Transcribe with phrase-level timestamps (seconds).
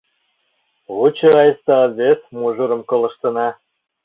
[0.95, 3.47] Лучо айста вес мужырым колыштына.